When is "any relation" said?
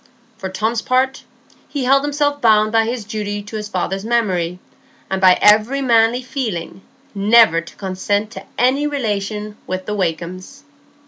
8.57-9.57